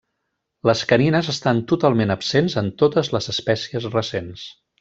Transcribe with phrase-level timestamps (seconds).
[0.69, 4.49] Les canines estan totalment absents en totes les espècies recents.